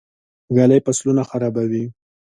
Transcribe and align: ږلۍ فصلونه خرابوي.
ږلۍ 0.55 0.79
فصلونه 0.85 1.23
خرابوي. 1.29 1.83